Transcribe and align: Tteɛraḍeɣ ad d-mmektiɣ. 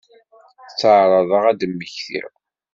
Tteɛraḍeɣ 0.69 1.43
ad 1.51 1.57
d-mmektiɣ. 1.59 2.29